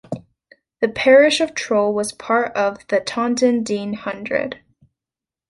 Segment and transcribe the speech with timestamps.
[0.79, 4.59] The parish of Trull was part of the Taunton Deane Hundred.